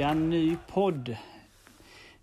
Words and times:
vecka, 0.00 0.10
en 0.10 0.30
ny 0.30 0.56
podd. 0.68 1.16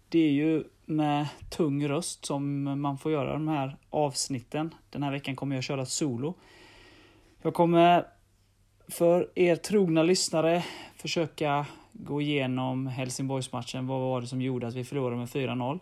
Det 0.09 0.19
är 0.19 0.31
ju 0.31 0.63
med 0.85 1.27
tung 1.49 1.87
röst 1.87 2.25
som 2.25 2.63
man 2.81 2.97
får 2.97 3.11
göra 3.11 3.33
de 3.33 3.47
här 3.47 3.77
avsnitten. 3.89 4.73
Den 4.89 5.03
här 5.03 5.11
veckan 5.11 5.35
kommer 5.35 5.55
jag 5.55 5.63
köra 5.63 5.85
solo. 5.85 6.33
Jag 7.41 7.53
kommer 7.53 8.05
för 8.87 9.29
er 9.35 9.55
trogna 9.55 10.03
lyssnare 10.03 10.63
försöka 10.95 11.65
gå 11.93 12.21
igenom 12.21 12.87
Helsingborgsmatchen. 12.87 13.87
Vad 13.87 13.99
var 13.99 14.21
det 14.21 14.27
som 14.27 14.41
gjorde 14.41 14.67
att 14.67 14.75
vi 14.75 14.83
förlorade 14.83 15.15
med 15.15 15.27
4-0? 15.27 15.79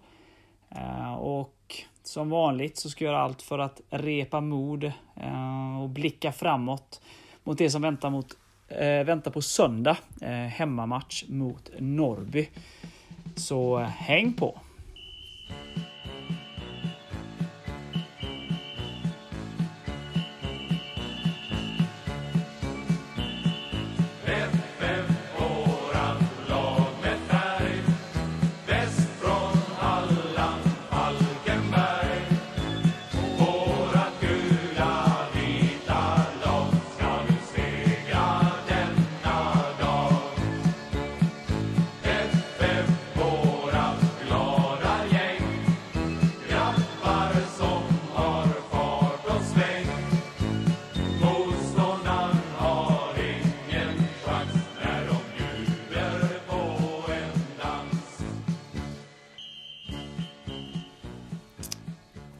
Eh, 0.69 1.13
och 1.13 1.75
som 2.03 2.29
vanligt 2.29 2.77
så 2.77 2.89
ska 2.89 3.05
jag 3.05 3.11
göra 3.11 3.23
allt 3.23 3.41
för 3.41 3.59
att 3.59 3.81
repa 3.89 4.41
mod 4.41 4.83
eh, 5.15 5.81
och 5.81 5.89
blicka 5.89 6.31
framåt 6.31 7.01
mot 7.43 7.57
det 7.57 7.69
som 7.69 7.81
väntar 7.81 8.09
mot 8.09 8.37
eh, 8.67 9.03
väntar 9.03 9.31
på 9.31 9.41
söndag. 9.41 9.97
Eh, 10.21 10.29
hemmamatch 10.29 11.23
mot 11.27 11.69
Norrby. 11.79 12.49
Så 13.35 13.79
eh, 13.79 13.87
häng 13.87 14.33
på! 14.33 14.59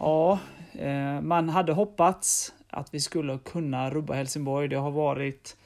Ja, 0.05 0.39
eh, 0.73 1.21
man 1.21 1.49
hade 1.49 1.73
hoppats 1.73 2.53
att 2.69 2.93
vi 2.93 2.99
skulle 2.99 3.37
kunna 3.37 3.89
rubba 3.89 4.13
Helsingborg. 4.13 4.67
Det 4.67 4.75
har 4.75 4.91
varit 4.91 5.57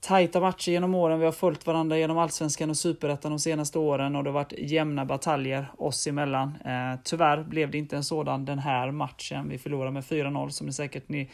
tajta 0.00 0.40
matcher 0.40 0.70
genom 0.70 0.94
åren. 0.94 1.18
Vi 1.18 1.24
har 1.24 1.32
följt 1.32 1.66
varandra 1.66 1.98
genom 1.98 2.18
allsvenskan 2.18 2.70
och 2.70 2.76
superettan 2.76 3.30
de 3.32 3.38
senaste 3.38 3.78
åren 3.78 4.16
och 4.16 4.24
det 4.24 4.30
har 4.30 4.34
varit 4.34 4.52
jämna 4.58 5.04
bataljer 5.04 5.66
oss 5.78 6.06
emellan. 6.06 6.54
Eh, 6.64 7.00
tyvärr 7.04 7.42
blev 7.42 7.70
det 7.70 7.78
inte 7.78 7.96
en 7.96 8.04
sådan 8.04 8.44
den 8.44 8.58
här 8.58 8.90
matchen. 8.90 9.48
Vi 9.48 9.58
förlorade 9.58 9.90
med 9.90 10.04
4-0 10.04 10.48
som 10.48 10.66
ni 10.66 10.72
säkert 10.72 11.08
ni 11.08 11.30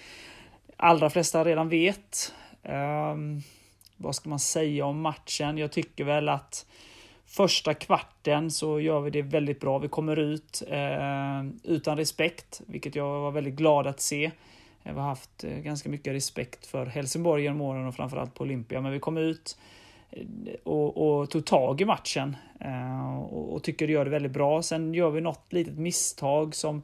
allra 0.76 1.10
flesta 1.10 1.44
redan 1.44 1.68
vet. 1.68 2.34
Eh, 2.62 3.16
vad 3.96 4.14
ska 4.14 4.28
man 4.28 4.38
säga 4.38 4.86
om 4.86 5.00
matchen? 5.00 5.58
Jag 5.58 5.72
tycker 5.72 6.04
väl 6.04 6.28
att 6.28 6.66
Första 7.36 7.74
kvarten 7.74 8.50
så 8.50 8.80
gör 8.80 9.00
vi 9.00 9.10
det 9.10 9.22
väldigt 9.22 9.60
bra. 9.60 9.78
Vi 9.78 9.88
kommer 9.88 10.18
ut 10.18 10.62
eh, 10.68 11.44
utan 11.62 11.96
respekt, 11.96 12.60
vilket 12.66 12.94
jag 12.94 13.20
var 13.20 13.30
väldigt 13.30 13.54
glad 13.54 13.86
att 13.86 14.00
se. 14.00 14.30
Vi 14.82 14.90
har 14.90 15.02
haft 15.02 15.44
eh, 15.44 15.50
ganska 15.50 15.88
mycket 15.88 16.14
respekt 16.14 16.66
för 16.66 16.86
Helsingborg 16.86 17.42
genom 17.42 17.60
åren 17.60 17.86
och 17.86 17.94
framförallt 17.94 18.34
på 18.34 18.44
Olympia, 18.44 18.80
men 18.80 18.92
vi 18.92 18.98
kom 18.98 19.18
ut 19.18 19.58
eh, 20.10 20.24
och, 20.62 21.20
och 21.20 21.30
tog 21.30 21.44
tag 21.44 21.80
i 21.80 21.84
matchen 21.84 22.36
eh, 22.60 23.18
och, 23.18 23.54
och, 23.54 23.62
tycker 23.62 23.86
det 23.86 23.92
gör 23.92 24.04
det 24.04 24.10
väldigt 24.10 24.32
bra. 24.32 24.62
Sen 24.62 24.94
gör 24.94 25.10
vi 25.10 25.20
något 25.20 25.52
litet 25.52 25.78
misstag 25.78 26.54
som 26.54 26.82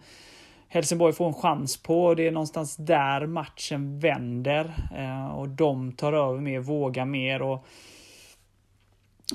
Helsingborg 0.68 1.12
får 1.12 1.26
en 1.26 1.34
chans 1.34 1.82
på 1.82 2.04
och 2.04 2.16
det 2.16 2.26
är 2.26 2.32
någonstans 2.32 2.76
där 2.76 3.26
matchen 3.26 4.00
vänder 4.00 4.74
eh, 4.96 5.26
och 5.26 5.48
de 5.48 5.92
tar 5.92 6.12
över 6.12 6.40
mer, 6.40 6.60
vågar 6.60 7.04
mer 7.04 7.42
och 7.42 7.66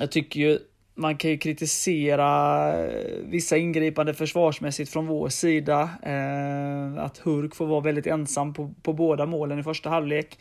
jag 0.00 0.12
tycker 0.12 0.40
ju 0.40 0.58
man 0.98 1.16
kan 1.16 1.30
ju 1.30 1.38
kritisera 1.38 2.68
eh, 2.84 3.16
vissa 3.24 3.56
ingripande 3.56 4.14
försvarsmässigt 4.14 4.90
från 4.90 5.06
vår 5.06 5.28
sida. 5.28 5.90
Eh, 6.02 7.04
att 7.04 7.18
Hurk 7.18 7.54
får 7.54 7.66
vara 7.66 7.80
väldigt 7.80 8.06
ensam 8.06 8.54
på, 8.54 8.74
på 8.82 8.92
båda 8.92 9.26
målen 9.26 9.58
i 9.58 9.62
första 9.62 9.90
halvlek. 9.90 10.38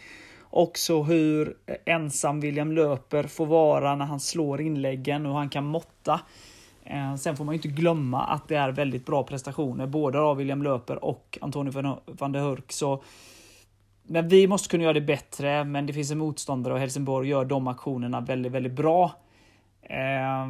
Också 0.50 1.03
hur 1.03 1.57
ensam 1.85 2.40
William 2.40 2.72
Löper 2.72 3.23
får 3.23 3.46
vara 3.46 3.96
när 3.96 4.06
han 4.06 4.19
slår 4.19 4.62
inläggen 4.62 5.25
och 5.25 5.35
han 5.35 5.50
kan 5.50 5.66
måtta. 5.66 6.19
Eh, 6.84 7.16
sen 7.16 7.38
får 7.38 7.46
man 7.46 7.53
ju 7.53 7.57
inte 7.57 7.81
glömma 7.81 8.23
att 8.23 8.47
det 8.47 8.56
är 8.56 8.69
väldigt 8.69 9.06
bra 9.06 9.23
prestationer, 9.23 9.88
både 9.88 10.19
av 10.19 10.38
William 10.38 10.63
Löper 10.63 11.03
och 11.03 11.38
Antonio 11.41 12.00
van 12.06 12.31
der 12.31 12.40
Hurk. 12.40 12.72
Så 12.72 13.03
men 14.03 14.28
vi 14.28 14.47
måste 14.47 14.69
kunna 14.69 14.84
göra 14.84 14.94
det 14.94 15.01
bättre, 15.01 15.63
men 15.63 15.85
det 15.85 15.94
finns 15.94 16.12
en 16.12 16.17
motståndare 16.17 16.73
och 16.73 16.79
Helsingborg 16.79 17.29
gör 17.29 17.46
de 17.46 17.67
aktionerna 17.67 18.22
väldigt, 18.22 18.51
väldigt 18.51 18.73
bra. 18.73 19.12
Eh, 19.89 20.47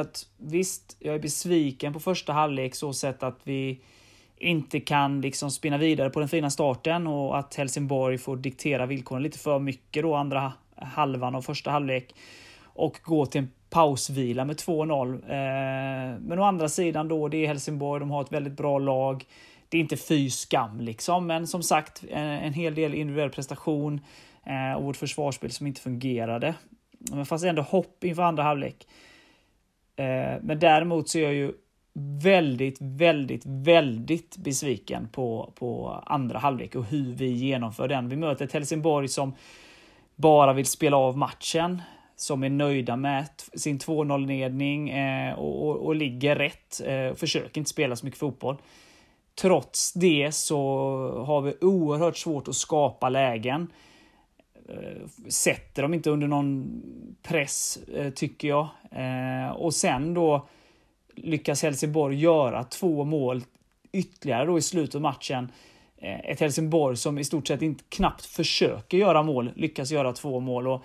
att, 0.00 0.26
visst, 0.36 0.96
jag 0.98 1.14
är 1.14 1.18
besviken 1.18 1.92
på 1.92 2.00
första 2.00 2.32
halvlek 2.32 2.74
så 2.74 2.92
sett 2.92 3.22
att 3.22 3.40
vi 3.44 3.80
inte 4.36 4.80
kan 4.80 5.20
liksom 5.20 5.50
spinna 5.50 5.78
vidare 5.78 6.10
på 6.10 6.20
den 6.20 6.28
fina 6.28 6.50
starten 6.50 7.06
och 7.06 7.38
att 7.38 7.54
Helsingborg 7.54 8.18
får 8.18 8.36
diktera 8.36 8.86
villkoren 8.86 9.22
lite 9.22 9.38
för 9.38 9.58
mycket 9.58 10.02
då 10.02 10.14
andra 10.14 10.52
halvan 10.76 11.34
av 11.34 11.42
första 11.42 11.70
halvlek 11.70 12.14
och 12.64 13.00
gå 13.02 13.26
till 13.26 13.38
en 13.38 13.50
pausvila 13.70 14.44
med 14.44 14.56
2-0. 14.56 15.22
Ehm, 15.28 16.22
men 16.22 16.38
å 16.38 16.42
andra 16.42 16.68
sidan 16.68 17.08
då, 17.08 17.28
det 17.28 17.36
är 17.36 17.46
Helsingborg, 17.46 18.00
de 18.00 18.10
har 18.10 18.22
ett 18.22 18.32
väldigt 18.32 18.56
bra 18.56 18.78
lag. 18.78 19.24
Det 19.68 19.76
är 19.76 19.80
inte 19.80 19.96
fy 19.96 20.30
skam 20.30 20.80
liksom, 20.80 21.26
men 21.26 21.46
som 21.46 21.62
sagt 21.62 22.04
en 22.10 22.52
hel 22.52 22.74
del 22.74 22.94
individuell 22.94 23.30
prestation 23.30 24.00
eh, 24.46 24.76
och 24.76 24.84
vårt 24.84 24.96
försvarsspel 24.96 25.50
som 25.50 25.66
inte 25.66 25.80
fungerade. 25.80 26.54
Men 27.10 27.26
fanns 27.26 27.44
ändå 27.44 27.62
hopp 27.62 28.04
inför 28.04 28.22
andra 28.22 28.42
halvlek. 28.42 28.86
Eh, 29.96 30.40
men 30.42 30.58
däremot 30.58 31.08
så 31.08 31.18
är 31.18 31.22
jag 31.22 31.34
ju 31.34 31.52
väldigt, 32.22 32.76
väldigt, 32.80 33.42
väldigt 33.46 34.36
besviken 34.36 35.08
på, 35.08 35.52
på 35.54 36.02
andra 36.06 36.38
halvlek 36.38 36.74
och 36.74 36.84
hur 36.84 37.12
vi 37.12 37.26
genomför 37.26 37.88
den. 37.88 38.08
Vi 38.08 38.16
möter 38.16 38.44
ett 38.44 38.52
Helsingborg 38.52 39.08
som 39.08 39.34
bara 40.16 40.52
vill 40.52 40.66
spela 40.66 40.96
av 40.96 41.18
matchen, 41.18 41.82
som 42.16 42.44
är 42.44 42.50
nöjda 42.50 42.96
med 42.96 43.26
sin 43.54 43.78
2-0-ledning 43.78 44.90
eh, 44.90 45.34
och, 45.34 45.68
och, 45.68 45.76
och, 45.76 45.94
ligger 45.94 46.36
rätt. 46.36 46.80
Eh, 46.84 47.14
försöker 47.14 47.58
inte 47.58 47.70
spela 47.70 47.96
så 47.96 48.06
mycket 48.06 48.20
fotboll. 48.20 48.56
Trots 49.34 49.92
det 49.92 50.32
så 50.32 50.58
har 51.26 51.40
vi 51.40 51.54
oerhört 51.60 52.16
svårt 52.16 52.48
att 52.48 52.56
skapa 52.56 53.08
lägen. 53.08 53.72
Eh, 54.68 55.08
sätter 55.28 55.82
dem 55.82 55.94
inte 55.94 56.10
under 56.10 56.28
någon 56.28 56.82
press, 57.22 57.78
eh, 57.94 58.10
tycker 58.10 58.48
jag. 58.48 58.68
Eh, 58.90 59.50
och 59.50 59.74
sen 59.74 60.14
då 60.14 60.48
lyckas 61.14 61.62
Helsingborg 61.62 62.16
göra 62.20 62.64
två 62.64 63.04
mål 63.04 63.42
ytterligare 63.92 64.46
då 64.46 64.58
i 64.58 64.62
slutet 64.62 64.94
av 64.94 65.00
matchen. 65.00 65.52
Ett 66.24 66.40
Helsingborg 66.40 66.96
som 66.96 67.18
i 67.18 67.24
stort 67.24 67.48
sett 67.48 67.62
inte 67.62 67.84
knappt 67.88 68.24
försöker 68.24 68.98
göra 68.98 69.22
mål, 69.22 69.50
lyckas 69.56 69.90
göra 69.90 70.12
två 70.12 70.40
mål. 70.40 70.68
Och 70.68 70.84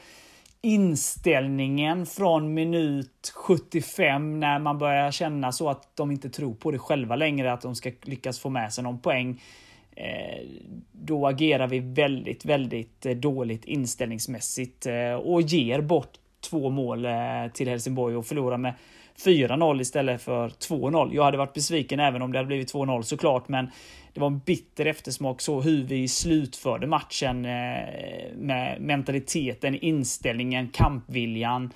inställningen 0.61 2.05
från 2.05 2.53
minut 2.53 3.33
75 3.35 4.39
när 4.39 4.59
man 4.59 4.77
börjar 4.77 5.11
känna 5.11 5.51
så 5.51 5.69
att 5.69 5.95
de 5.95 6.11
inte 6.11 6.29
tror 6.29 6.53
på 6.53 6.71
det 6.71 6.79
själva 6.79 7.15
längre, 7.15 7.53
att 7.53 7.61
de 7.61 7.75
ska 7.75 7.91
lyckas 8.01 8.39
få 8.39 8.49
med 8.49 8.73
sig 8.73 8.83
någon 8.83 8.99
poäng 8.99 9.41
Eh, 9.41 9.66
Eh, 9.97 10.45
då 10.91 11.27
agerar 11.27 11.67
vi 11.67 11.79
väldigt, 11.79 12.45
väldigt 12.45 13.05
eh, 13.05 13.15
dåligt 13.15 13.65
inställningsmässigt 13.65 14.85
eh, 14.85 15.13
och 15.13 15.41
ger 15.41 15.81
bort 15.81 16.17
två 16.49 16.69
mål 16.69 17.07
till 17.53 17.67
Helsingborg 17.67 18.15
och 18.15 18.25
förlorar 18.25 18.57
med 18.57 18.73
4-0 19.25 19.81
istället 19.81 20.21
för 20.21 20.49
2-0. 20.49 21.09
Jag 21.13 21.23
hade 21.23 21.37
varit 21.37 21.53
besviken 21.53 21.99
även 21.99 22.21
om 22.21 22.31
det 22.31 22.39
hade 22.39 22.47
blivit 22.47 22.73
2-0 22.73 23.01
såklart, 23.01 23.47
men 23.47 23.69
det 24.13 24.19
var 24.19 24.27
en 24.27 24.39
bitter 24.39 24.85
eftersmak 24.85 25.41
så 25.41 25.61
hur 25.61 25.83
vi 25.83 26.07
slutförde 26.07 26.87
matchen 26.87 27.41
med 27.41 28.77
mentaliteten, 28.79 29.75
inställningen, 29.75 30.69
kampviljan. 30.69 31.73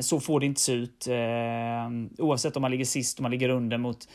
Så 0.00 0.20
får 0.20 0.40
det 0.40 0.46
inte 0.46 0.60
se 0.60 0.72
ut. 0.72 1.08
Oavsett 2.18 2.56
om 2.56 2.62
man 2.62 2.70
ligger 2.70 2.84
sist, 2.84 3.18
om 3.18 3.22
man 3.22 3.30
ligger 3.30 3.48
under 3.48 3.78
mot 3.78 4.08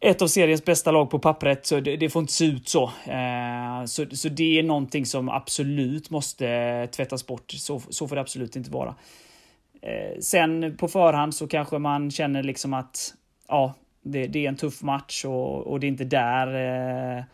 ett 0.00 0.22
av 0.22 0.26
seriens 0.26 0.64
bästa 0.64 0.90
lag 0.90 1.10
på 1.10 1.18
pappret, 1.18 1.66
så 1.66 1.80
det, 1.80 1.96
det 1.96 2.10
får 2.10 2.20
inte 2.20 2.32
se 2.32 2.44
ut 2.44 2.68
så. 2.68 2.84
Eh, 3.06 3.84
så. 3.84 4.06
Så 4.10 4.28
det 4.28 4.58
är 4.58 4.62
någonting 4.62 5.06
som 5.06 5.28
absolut 5.28 6.10
måste 6.10 6.88
tvättas 6.92 7.26
bort. 7.26 7.50
Så, 7.50 7.80
så 7.80 8.08
får 8.08 8.16
det 8.16 8.22
absolut 8.22 8.56
inte 8.56 8.70
vara. 8.70 8.94
Eh, 9.82 10.18
sen 10.20 10.76
på 10.76 10.88
förhand 10.88 11.34
så 11.34 11.46
kanske 11.46 11.78
man 11.78 12.10
känner 12.10 12.42
liksom 12.42 12.74
att 12.74 13.14
ja, 13.48 13.74
det, 14.02 14.26
det 14.26 14.44
är 14.44 14.48
en 14.48 14.56
tuff 14.56 14.82
match 14.82 15.24
och, 15.24 15.66
och 15.66 15.80
det 15.80 15.86
är 15.86 15.88
inte 15.88 16.04
där 16.04 16.46
eh, 17.18 17.24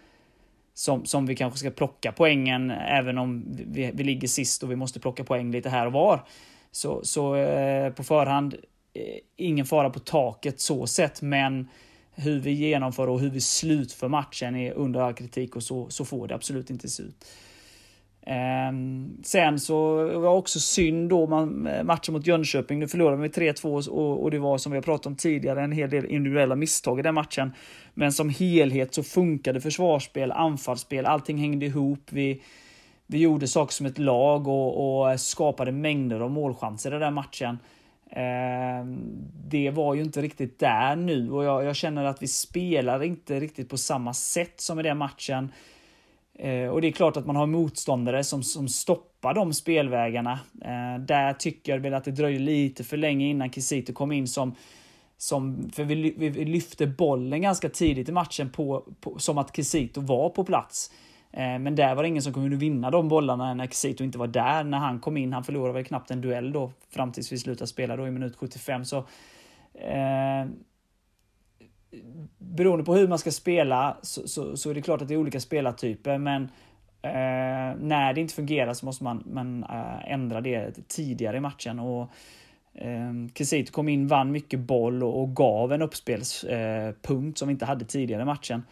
som, 0.74 1.04
som 1.04 1.26
vi 1.26 1.36
kanske 1.36 1.58
ska 1.58 1.70
plocka 1.70 2.12
poängen, 2.12 2.70
även 2.70 3.18
om 3.18 3.44
vi, 3.66 3.90
vi 3.94 4.04
ligger 4.04 4.28
sist 4.28 4.62
och 4.62 4.70
vi 4.70 4.76
måste 4.76 5.00
plocka 5.00 5.24
poäng 5.24 5.50
lite 5.50 5.68
här 5.68 5.86
och 5.86 5.92
var 5.92 6.24
Så, 6.70 7.04
så 7.04 7.36
eh, 7.36 7.92
på 7.92 8.04
förhand, 8.04 8.54
eh, 8.94 9.18
ingen 9.36 9.66
fara 9.66 9.90
på 9.90 9.98
taket 9.98 10.60
så 10.60 10.86
sett, 10.86 11.22
men 11.22 11.68
hur 12.16 12.40
vi 12.40 12.50
genomför 12.50 13.08
och 13.08 13.20
hur 13.20 13.30
vi 13.30 13.40
slutför 13.40 14.08
matchen 14.08 14.56
är 14.56 14.72
under 14.72 15.00
all 15.00 15.14
kritik 15.14 15.56
och 15.56 15.62
så, 15.62 15.90
så 15.90 16.04
får 16.04 16.28
det 16.28 16.34
absolut 16.34 16.70
inte 16.70 16.88
se 16.88 17.02
ut. 17.02 17.24
Ehm, 18.26 19.16
sen 19.22 19.60
så 19.60 19.94
var 19.94 20.22
det 20.22 20.28
också 20.28 20.60
synd 20.60 21.10
då 21.10 21.26
man, 21.26 21.68
matchen 21.84 22.14
mot 22.14 22.26
Jönköping. 22.26 22.78
Nu 22.78 22.88
förlorade 22.88 23.22
vi 23.22 23.28
3-2 23.28 23.88
och, 23.88 24.22
och, 24.22 24.30
det 24.30 24.38
var 24.38 24.58
som 24.58 24.72
vi 24.72 24.78
har 24.78 24.82
pratat 24.82 25.06
om 25.06 25.16
tidigare 25.16 25.62
en 25.62 25.72
hel 25.72 25.90
del 25.90 26.06
individuella 26.06 26.56
misstag 26.56 26.98
i 26.98 27.02
den 27.02 27.14
matchen. 27.14 27.52
Men 27.94 28.12
som 28.12 28.28
helhet 28.30 28.94
så 28.94 29.02
funkade 29.02 29.60
försvarsspel, 29.60 30.32
anfallsspel, 30.32 31.06
allting 31.06 31.38
hängde 31.38 31.66
ihop. 31.66 32.00
Vi, 32.10 32.42
vi 33.06 33.18
gjorde 33.18 33.48
saker 33.48 33.72
som 33.72 33.86
ett 33.86 33.98
lag 33.98 34.48
och, 34.48 35.10
och 35.10 35.20
skapade 35.20 35.72
mängder 35.72 36.20
av 36.20 36.30
målchanser 36.30 36.96
i 36.96 36.98
den 36.98 37.14
matchen. 37.14 37.58
Ehm, 38.16 38.98
det 39.48 39.70
var 39.70 39.94
ju 39.94 40.02
inte 40.02 40.22
riktigt 40.22 40.58
där 40.58 40.96
nu 40.96 41.30
och 41.30 41.44
jag, 41.44 41.64
jag 41.64 41.76
känner 41.76 42.04
att 42.04 42.22
vi 42.22 42.28
spelar 42.28 43.02
inte 43.02 43.40
riktigt 43.40 43.68
på 43.68 43.76
samma 43.76 44.14
sätt 44.14 44.60
som 44.60 44.80
i 44.80 44.82
den 44.82 44.98
matchen. 44.98 45.52
Ehm, 46.38 46.70
och 46.70 46.80
det 46.80 46.88
är 46.88 46.92
klart 46.92 47.16
att 47.16 47.26
man 47.26 47.36
har 47.36 47.46
motståndare 47.46 48.24
som, 48.24 48.42
som 48.42 48.68
stoppar 48.68 49.34
de 49.34 49.52
spelvägarna. 49.52 50.38
Ehm, 50.64 51.06
där 51.06 51.32
tycker 51.32 51.72
jag 51.72 51.80
väl 51.80 51.94
att 51.94 52.04
det 52.04 52.10
dröjer 52.10 52.40
lite 52.40 52.84
för 52.84 52.96
länge 52.96 53.26
innan 53.26 53.50
Kisito 53.50 53.92
kom 53.92 54.12
in 54.12 54.28
som 54.28 54.54
som, 55.18 55.70
för 55.72 55.84
vi, 55.84 56.14
vi, 56.16 56.28
vi 56.28 56.44
lyfte 56.44 56.86
bollen 56.86 57.42
ganska 57.42 57.68
tidigt 57.68 58.08
i 58.08 58.12
matchen 58.12 58.50
på, 58.50 58.84
på 59.00 59.18
som 59.18 59.38
att 59.38 59.56
Kisito 59.56 60.00
var 60.00 60.30
på 60.30 60.44
plats. 60.44 60.90
Eh, 61.36 61.58
men 61.58 61.74
där 61.74 61.94
var 61.94 62.02
det 62.02 62.08
ingen 62.08 62.22
som 62.22 62.32
kunde 62.32 62.56
vinna 62.56 62.90
de 62.90 63.08
bollarna 63.08 63.54
när 63.54 63.64
Exito 63.64 64.04
inte 64.04 64.18
var 64.18 64.26
där. 64.26 64.64
När 64.64 64.78
han 64.78 65.00
kom 65.00 65.16
in, 65.16 65.32
han 65.32 65.44
förlorade 65.44 65.74
väl 65.74 65.84
knappt 65.84 66.10
en 66.10 66.20
duell 66.20 66.52
då 66.52 66.72
fram 66.90 67.12
tills 67.12 67.32
vi 67.32 67.38
slutade 67.38 67.68
spela 67.68 67.96
då 67.96 68.06
i 68.06 68.10
minut 68.10 68.36
75. 68.36 68.84
Så 68.84 68.98
eh, 69.74 70.46
beroende 72.38 72.84
på 72.84 72.94
hur 72.94 73.08
man 73.08 73.18
ska 73.18 73.30
spela 73.30 73.96
så, 74.02 74.28
så, 74.28 74.56
så, 74.56 74.70
är 74.70 74.74
det 74.74 74.82
klart 74.82 75.02
att 75.02 75.08
det 75.08 75.14
är 75.14 75.18
olika 75.18 75.40
spelartyper, 75.40 76.18
men 76.18 76.42
eh, 77.02 77.80
när 77.80 78.12
det 78.12 78.20
inte 78.20 78.34
fungerar 78.34 78.74
så 78.74 78.86
måste 78.86 79.04
man, 79.04 79.22
man 79.26 79.64
eh, 79.64 80.12
ändra 80.12 80.40
det 80.40 80.88
tidigare 80.88 81.36
i 81.36 81.40
matchen. 81.40 81.78
Och 81.78 82.10
eh, 82.74 83.12
Kisito 83.34 83.72
kom 83.72 83.88
in, 83.88 84.08
vann 84.08 84.32
mycket 84.32 84.60
boll 84.60 85.02
och, 85.02 85.22
och 85.22 85.36
gav 85.36 85.72
en 85.72 85.82
uppspelspunkt 85.82 87.36
eh, 87.36 87.38
som 87.38 87.48
vi 87.48 87.52
inte 87.52 87.66
hade 87.66 87.84
tidigare 87.84 88.22
i 88.22 88.26
matchen. 88.26 88.62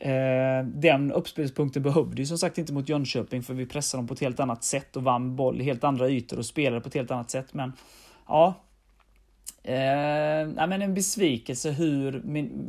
Eh, 0.00 0.66
den 0.66 1.12
uppspelspunkten 1.12 1.82
behövde 1.82 2.22
ju 2.22 2.26
som 2.26 2.38
sagt 2.38 2.58
inte 2.58 2.72
mot 2.72 2.88
Jönköping 2.88 3.42
för 3.42 3.54
vi 3.54 3.66
pressade 3.66 3.98
dem 3.98 4.08
på 4.08 4.14
ett 4.14 4.20
helt 4.20 4.40
annat 4.40 4.64
sätt 4.64 4.96
och 4.96 5.02
vann 5.02 5.36
boll 5.36 5.60
i 5.60 5.64
helt 5.64 5.84
andra 5.84 6.08
ytor 6.08 6.38
och 6.38 6.46
spelade 6.46 6.80
på 6.80 6.88
ett 6.88 6.94
helt 6.94 7.10
annat 7.10 7.30
sätt. 7.30 7.54
Men 7.54 7.72
ja, 8.28 8.54
Eh, 9.66 10.66
men 10.66 10.82
en 10.82 10.94
besvikelse 10.94 11.70
hur 11.70 12.22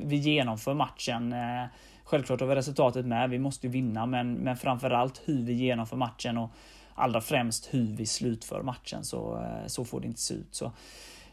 vi 0.05 0.15
genomför 0.15 0.73
matchen. 0.73 1.33
Eh, 1.33 1.65
självklart 2.03 2.39
har 2.39 2.47
vi 2.47 2.55
resultatet 2.55 3.05
med, 3.05 3.29
vi 3.29 3.39
måste 3.39 3.67
ju 3.67 3.71
vinna, 3.71 4.05
men, 4.05 4.33
men 4.33 4.57
framförallt 4.57 5.21
hur 5.25 5.43
vi 5.43 5.53
genomför 5.53 5.97
matchen 5.97 6.37
och 6.37 6.51
allra 6.95 7.21
främst 7.21 7.73
hur 7.73 7.95
vi 7.95 8.05
slutför 8.05 8.61
matchen. 8.61 9.03
Så, 9.03 9.43
eh, 9.43 9.67
så 9.67 9.85
får 9.85 9.99
det 9.99 10.07
inte 10.07 10.21
se 10.21 10.33
ut. 10.33 10.55
Så 10.55 10.71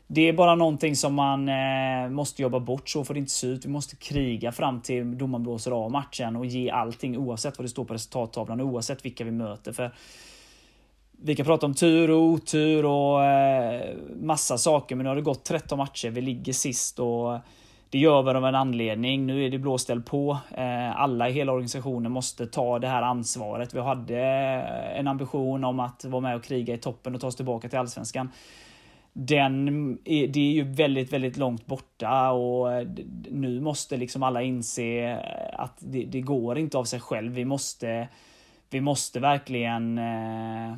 det 0.06 0.28
är 0.28 0.32
bara 0.32 0.54
någonting 0.54 0.96
som 0.96 1.14
man 1.14 1.48
eh, 1.48 2.10
måste 2.10 2.42
jobba 2.42 2.60
bort. 2.60 2.88
Så 2.88 3.04
får 3.04 3.14
det 3.14 3.20
inte 3.20 3.32
se 3.32 3.46
ut. 3.46 3.64
Vi 3.64 3.68
måste 3.68 3.96
kriga 3.96 4.52
fram 4.52 4.80
till 4.80 5.18
domaren 5.18 5.42
blåser 5.42 5.70
av 5.70 5.90
matchen 5.90 6.36
och 6.36 6.46
ge 6.46 6.70
allting 6.70 7.18
oavsett 7.18 7.58
vad 7.58 7.64
det 7.64 7.68
står 7.68 7.84
på 7.84 7.94
resultattavlan, 7.94 8.60
oavsett 8.60 9.04
vilka 9.04 9.24
vi 9.24 9.30
möter. 9.30 9.72
För 9.72 9.94
vi 11.22 11.36
kan 11.36 11.46
prata 11.46 11.66
om 11.66 11.74
tur 11.74 12.10
och 12.10 12.22
otur 12.22 12.84
och 12.84 13.24
eh, 13.24 13.96
massa 14.20 14.58
saker, 14.58 14.96
men 14.96 15.04
nu 15.04 15.08
har 15.10 15.16
det 15.16 15.22
gått 15.22 15.44
13 15.44 15.78
matcher. 15.78 16.10
Vi 16.10 16.20
ligger 16.20 16.52
sist 16.52 16.98
och 16.98 17.38
det 17.90 17.98
gör 17.98 18.22
vi 18.22 18.30
av 18.30 18.46
en 18.46 18.54
anledning. 18.54 19.26
Nu 19.26 19.44
är 19.44 19.50
det 19.50 19.58
blåställ 19.58 20.02
på. 20.02 20.38
Eh, 20.56 21.00
alla 21.00 21.28
i 21.28 21.32
hela 21.32 21.52
organisationen 21.52 22.12
måste 22.12 22.46
ta 22.46 22.78
det 22.78 22.88
här 22.88 23.02
ansvaret. 23.02 23.74
Vi 23.74 23.80
hade 23.80 24.20
en 24.96 25.08
ambition 25.08 25.64
om 25.64 25.80
att 25.80 26.04
vara 26.04 26.20
med 26.20 26.36
och 26.36 26.44
kriga 26.44 26.74
i 26.74 26.78
toppen 26.78 27.14
och 27.14 27.20
ta 27.20 27.26
oss 27.26 27.36
tillbaka 27.36 27.68
till 27.68 27.78
allsvenskan. 27.78 28.30
Den 29.16 29.68
är, 30.04 30.26
det 30.28 30.40
är 30.40 30.52
ju 30.52 30.62
väldigt, 30.62 31.12
väldigt 31.12 31.36
långt 31.36 31.66
borta 31.66 32.30
och 32.30 32.72
eh, 32.72 32.88
nu 33.30 33.60
måste 33.60 33.96
liksom 33.96 34.22
alla 34.22 34.42
inse 34.42 34.82
eh, 34.82 35.60
att 35.60 35.76
det, 35.78 36.04
det 36.04 36.20
går 36.20 36.58
inte 36.58 36.78
av 36.78 36.84
sig 36.84 37.00
själv. 37.00 37.32
Vi 37.32 37.44
måste, 37.44 38.08
vi 38.70 38.80
måste 38.80 39.20
verkligen 39.20 39.98
eh, 39.98 40.74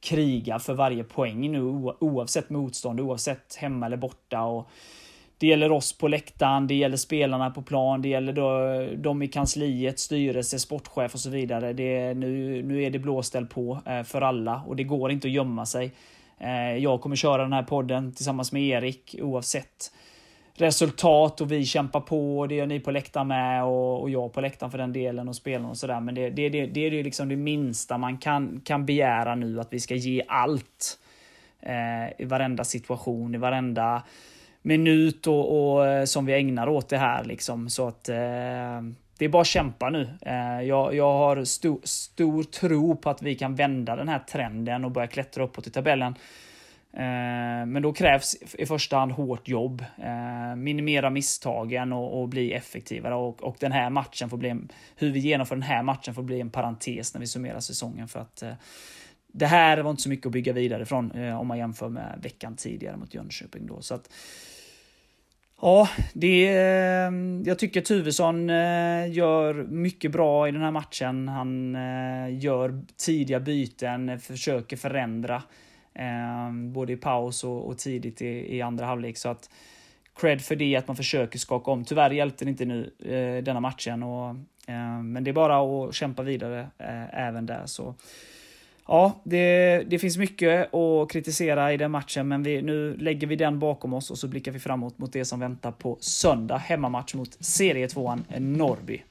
kriga 0.00 0.58
för 0.58 0.74
varje 0.74 1.04
poäng 1.04 1.52
nu 1.52 1.60
oavsett 2.00 2.50
motstånd, 2.50 3.00
oavsett 3.00 3.56
hemma 3.56 3.86
eller 3.86 3.96
borta. 3.96 4.42
Och 4.42 4.70
det 5.38 5.46
gäller 5.46 5.72
oss 5.72 5.98
på 5.98 6.08
läktaren, 6.08 6.66
det 6.66 6.74
gäller 6.74 6.96
spelarna 6.96 7.50
på 7.50 7.62
plan, 7.62 8.02
det 8.02 8.08
gäller 8.08 8.32
då, 8.32 8.86
de 8.96 9.22
i 9.22 9.28
kansliet, 9.28 9.98
styrelse, 9.98 10.58
sportchef 10.58 11.14
och 11.14 11.20
så 11.20 11.30
vidare. 11.30 11.72
Det, 11.72 12.14
nu, 12.14 12.62
nu 12.62 12.82
är 12.82 12.90
det 12.90 12.98
blåställ 12.98 13.46
på 13.46 13.78
eh, 13.86 14.02
för 14.02 14.20
alla 14.20 14.62
och 14.66 14.76
det 14.76 14.84
går 14.84 15.10
inte 15.10 15.28
att 15.28 15.32
gömma 15.32 15.66
sig. 15.66 15.92
Eh, 16.42 16.76
jag 16.76 17.00
kommer 17.00 17.16
köra 17.16 17.42
den 17.42 17.52
här 17.52 17.62
podden 17.62 18.12
tillsammans 18.12 18.52
med 18.52 18.62
Erik 18.62 19.16
oavsett 19.20 19.92
resultat 20.54 21.40
och 21.40 21.52
vi 21.52 21.64
kämpar 21.64 22.00
på 22.00 22.38
och 22.38 22.48
det 22.48 22.54
gör 22.54 22.66
ni 22.66 22.80
på 22.80 22.90
läktaren 22.90 23.28
med 23.28 23.64
och, 23.64 24.00
och 24.00 24.10
jag 24.10 24.32
på 24.32 24.40
läktaren 24.40 24.70
för 24.70 24.78
den 24.78 24.92
delen 24.92 25.28
och 25.28 25.36
spelarna 25.36 25.70
och 25.70 25.76
sådär. 25.76 26.00
Men 26.00 26.14
det, 26.14 26.30
det, 26.30 26.48
det, 26.48 26.66
det 26.66 26.80
är 26.80 27.04
liksom 27.04 27.28
det 27.28 27.36
minsta 27.36 27.98
man 27.98 28.18
kan, 28.18 28.60
kan 28.64 28.86
begära 28.86 29.34
nu 29.34 29.60
att 29.60 29.72
vi 29.72 29.80
ska 29.80 29.94
ge 29.94 30.22
allt 30.28 30.98
eh, 31.60 32.22
i 32.22 32.24
varenda 32.24 32.64
situation, 32.64 33.34
i 33.34 33.38
varenda 33.38 34.02
minut 34.62 35.26
och, 35.26 35.74
och, 35.74 35.86
eh, 35.86 36.04
som 36.04 36.26
vi 36.26 36.34
ägnar 36.34 36.68
åt 36.68 36.88
det 36.88 36.98
här 36.98 37.24
liksom. 37.24 37.70
Så 37.70 37.88
att 37.88 38.08
eh, 38.08 38.80
det 39.22 39.26
är 39.26 39.28
bara 39.28 39.40
att 39.40 39.46
kämpa 39.46 39.90
nu. 39.90 40.08
Eh, 40.20 40.62
jag, 40.62 40.94
jag 40.94 41.12
har 41.12 41.44
stor, 41.44 41.80
stor 41.84 42.42
tro 42.42 42.96
på 42.96 43.10
att 43.10 43.22
vi 43.22 43.34
kan 43.34 43.54
vända 43.54 43.96
den 43.96 44.08
här 44.08 44.18
trenden 44.18 44.84
och 44.84 44.90
börja 44.90 45.06
klättra 45.06 45.44
uppåt 45.44 45.66
i 45.66 45.70
tabellen. 45.70 46.14
Eh, 46.92 47.66
men 47.66 47.82
då 47.82 47.92
krävs 47.92 48.36
i 48.58 48.66
första 48.66 48.96
hand 48.96 49.12
hårt 49.12 49.48
jobb, 49.48 49.84
eh, 49.98 50.56
minimera 50.56 51.10
misstagen 51.10 51.92
och, 51.92 52.20
och 52.20 52.28
bli 52.28 52.52
effektivare. 52.52 53.14
Och, 53.14 53.42
och, 53.42 53.56
den 53.60 53.72
här 53.72 53.90
matchen 53.90 54.30
får 54.30 54.36
bli 54.36 54.48
en, 54.48 54.68
hur 54.96 55.12
vi 55.12 55.20
genomför 55.20 55.56
den 55.56 55.62
här 55.62 55.82
matchen 55.82 56.14
får 56.14 56.22
bli 56.22 56.40
en 56.40 56.50
parentes 56.50 57.14
när 57.14 57.20
vi 57.20 57.26
summerar 57.26 57.60
säsongen. 57.60 58.08
För 58.08 58.20
att 58.20 58.42
det 59.32 59.46
här 59.46 59.78
var 59.78 59.90
inte 59.90 60.02
så 60.02 60.08
mycket 60.08 60.26
att 60.26 60.32
bygga 60.32 60.52
vidare 60.52 60.84
från 60.84 61.32
om 61.32 61.46
man 61.46 61.58
jämför 61.58 61.88
med 61.88 62.18
veckan 62.22 62.56
tidigare 62.56 62.96
mot 62.96 63.14
Jönköping. 63.14 63.66
Då. 63.66 63.80
Så 63.80 63.94
att, 63.94 64.10
Ja, 65.64 65.88
det, 66.12 66.48
eh, 66.48 67.12
jag 67.44 67.58
tycker 67.58 67.80
Tuvesson 67.80 68.50
eh, 68.50 69.12
gör 69.12 69.54
mycket 69.54 70.12
bra 70.12 70.48
i 70.48 70.52
den 70.52 70.62
här 70.62 70.70
matchen. 70.70 71.28
Han 71.28 71.74
eh, 71.74 72.38
gör 72.38 72.82
tidiga 72.96 73.40
byten, 73.40 74.20
försöker 74.20 74.76
förändra. 74.76 75.42
Både 76.72 76.92
i 76.92 76.96
paus 76.96 77.44
och, 77.44 77.78
tidigt 77.78 78.22
i, 78.22 78.62
andra 78.62 78.86
halvlek. 78.86 79.16
Så 79.16 79.28
att 79.28 79.50
cred 80.14 80.40
för 80.40 80.56
det, 80.56 80.76
att 80.76 80.86
man 80.86 80.96
försöker 80.96 81.38
skaka 81.38 81.70
om. 81.70 81.84
Tyvärr 81.84 82.10
hjälpte 82.10 82.44
det 82.44 82.50
inte 82.50 82.64
nu 82.64 82.92
denna 83.44 83.60
matchen. 83.60 84.02
Och, 84.02 84.36
men 85.04 85.24
det 85.24 85.30
är 85.30 85.32
bara 85.32 85.86
att 85.86 85.94
kämpa 85.94 86.22
vidare 86.22 86.68
även 87.12 87.46
där. 87.46 87.62
Så 87.66 87.94
Ja, 88.86 89.20
det, 89.24 89.82
det 89.90 89.98
finns 89.98 90.18
mycket 90.18 90.74
att 90.74 91.10
kritisera 91.10 91.72
i 91.72 91.76
den 91.76 91.90
matchen, 91.90 92.28
men 92.28 92.42
vi, 92.42 92.62
nu 92.62 92.96
lägger 92.96 93.26
vi 93.26 93.36
den 93.36 93.58
bakom 93.58 93.94
oss 93.94 94.10
och 94.10 94.18
så 94.18 94.28
blickar 94.28 94.52
vi 94.52 94.58
framåt 94.58 94.98
mot 94.98 95.12
det 95.12 95.24
som 95.24 95.40
väntar 95.40 95.72
på 95.72 95.98
söndag. 96.00 96.56
Hemmamatch 96.56 97.14
mot 97.14 97.44
serietvåan 97.44 98.24
Norrby. 98.38 99.02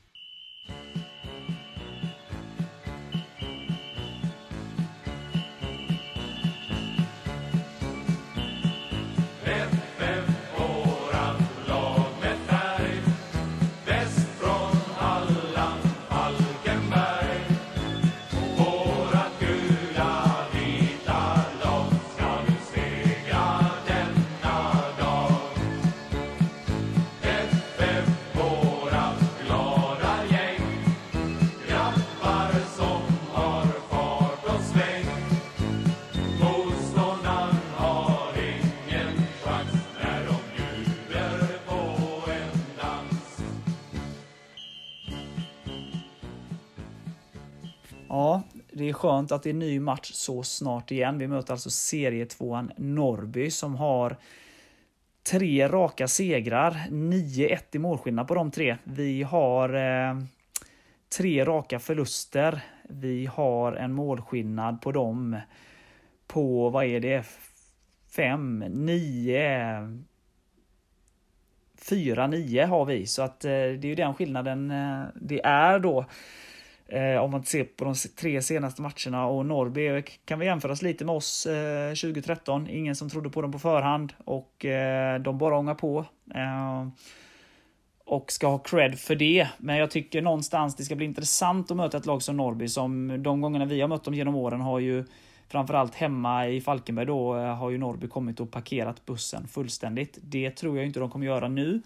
Är 48.92 48.96
skönt 48.96 49.32
att 49.32 49.44
det 49.44 49.50
är 49.50 49.54
ny 49.54 49.80
match 49.80 50.12
så 50.14 50.44
snart 50.44 50.92
igen. 50.92 51.18
Vi 51.18 51.28
möter 51.28 51.54
alltså 51.54 51.70
serietvåan 51.70 52.72
Norrby 52.78 53.52
som 53.52 53.76
har 53.76 54.18
tre 55.24 55.68
raka 55.68 56.08
segrar, 56.08 56.72
9-1 56.90 57.58
i 57.72 57.80
målskillnad 57.80 58.28
på 58.28 58.36
de 58.36 58.52
tre. 58.52 58.78
Vi 58.84 59.24
har 59.24 59.74
eh, 59.74 60.18
tre 61.18 61.46
raka 61.46 61.80
förluster. 61.80 62.62
Vi 62.90 63.26
har 63.26 63.74
en 63.74 63.94
målskillnad 63.94 64.82
på 64.82 64.92
dem 64.92 65.38
på, 66.28 66.70
vad 66.70 66.86
är 66.86 67.00
det, 67.00 67.26
5, 68.16 68.60
9, 68.60 70.02
4-9 71.82 72.66
har 72.66 72.86
vi. 72.86 73.08
Så 73.08 73.22
att 73.22 73.46
eh, 73.46 73.50
det 73.50 73.56
är 73.56 73.86
ju 73.86 73.96
den 73.96 74.14
skillnaden 74.14 74.72
eh, 74.72 75.04
det 75.16 75.46
är 75.46 75.80
då. 75.80 76.06
Eh, 76.92 77.24
om 77.24 77.32
man 77.32 77.44
ser 77.44 77.64
på 77.64 77.86
de 77.86 77.96
tre 78.20 78.42
senaste 78.42 78.82
matcherna 78.82 79.26
och 79.26 79.46
Norrby 79.46 79.88
eh, 79.88 80.04
kan 80.26 80.40
vi 80.40 80.46
jämföras 80.46 80.82
lite 80.82 81.06
med 81.06 81.16
oss 81.16 81.46
eh, 81.46 81.90
2013. 81.90 82.68
Ingen 82.70 82.96
som 82.96 83.10
trodde 83.10 83.30
på 83.30 83.42
dem 83.42 83.52
på 83.52 83.60
förhand 83.60 84.14
och 84.26 84.66
eh, 84.66 85.20
de 85.22 85.38
bara 85.38 85.58
ångar 85.58 85.76
på. 85.76 86.06
Och 88.06 88.32
ska 88.32 88.48
ha 88.48 88.58
cred 88.58 89.00
för 89.00 89.16
det. 89.16 89.48
Men 89.58 89.78
jag 89.78 89.92
tycker 89.92 90.22
någonstans 90.22 90.76
det 90.76 90.84
ska 90.84 90.96
bli 90.96 91.06
intressant 91.06 91.72
att 91.72 91.78
möta 91.78 91.98
ett 91.98 92.06
lag 92.06 92.22
som 92.22 92.38
Norrby 92.38 92.68
som 92.68 93.24
de 93.24 93.42
gångerna 93.42 93.66
vi 93.66 93.82
har 93.82 93.88
mött 93.88 94.04
dem 94.04 94.14
genom 94.14 94.36
åren 94.36 94.62
har 94.62 94.80
ju 94.80 95.06
framförallt 95.48 95.96
hemma 95.96 96.48
i 96.48 96.62
Falkenberg 96.62 97.06
då 97.06 97.34
har 97.34 97.70
ju 97.70 97.78
Norrby 97.78 98.08
kommit 98.08 98.40
och 98.40 98.52
parkerat 98.52 99.06
bussen 99.06 99.48
fullständigt. 99.48 100.18
Det 100.22 100.52
tror 100.52 100.78
jag 100.78 100.86
inte 100.86 101.00
de 101.00 101.10
kommer 101.10 101.26
göra 101.26 101.48
nu. 101.48 101.82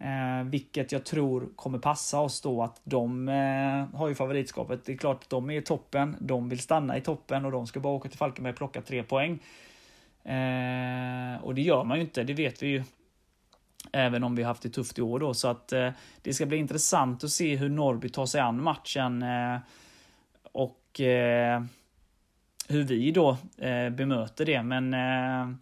Eh, 0.00 0.44
vilket 0.44 0.92
jag 0.92 1.04
tror 1.04 1.48
kommer 1.56 1.78
passa 1.78 2.20
oss 2.20 2.40
då 2.40 2.62
att 2.62 2.80
de 2.84 3.28
eh, 3.28 3.98
har 3.98 4.08
ju 4.08 4.14
favoritskapet. 4.14 4.84
Det 4.84 4.92
är 4.92 4.96
klart 4.96 5.22
att 5.22 5.30
de 5.30 5.50
är 5.50 5.54
i 5.54 5.62
toppen, 5.62 6.16
de 6.20 6.48
vill 6.48 6.60
stanna 6.60 6.96
i 6.96 7.00
toppen 7.00 7.44
och 7.44 7.52
de 7.52 7.66
ska 7.66 7.80
bara 7.80 7.92
åka 7.92 8.08
till 8.08 8.18
Falkenberg 8.18 8.52
och 8.52 8.58
plocka 8.58 8.82
tre 8.82 9.02
poäng. 9.02 9.38
Eh, 10.24 11.44
och 11.44 11.54
det 11.54 11.62
gör 11.62 11.84
man 11.84 11.96
ju 11.96 12.02
inte, 12.02 12.24
det 12.24 12.34
vet 12.34 12.62
vi 12.62 12.66
ju. 12.66 12.82
Även 13.92 14.24
om 14.24 14.36
vi 14.36 14.42
haft 14.42 14.62
det 14.62 14.68
tufft 14.68 14.98
i 14.98 15.02
år 15.02 15.18
då, 15.18 15.34
så 15.34 15.48
att 15.48 15.72
eh, 15.72 15.90
det 16.22 16.34
ska 16.34 16.46
bli 16.46 16.56
intressant 16.56 17.24
att 17.24 17.30
se 17.30 17.56
hur 17.56 17.68
Norrby 17.68 18.08
tar 18.08 18.26
sig 18.26 18.40
an 18.40 18.62
matchen. 18.62 19.22
Eh, 19.22 19.58
och 20.52 21.00
eh, 21.00 21.62
hur 22.68 22.82
vi 22.82 23.10
då 23.10 23.36
eh, 23.56 23.90
bemöter 23.90 24.44
det, 24.44 24.62
men 24.62 24.94
eh, 24.94 25.56